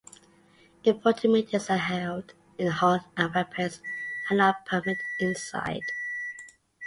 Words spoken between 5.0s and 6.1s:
inside.